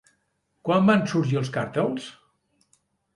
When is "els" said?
1.41-1.51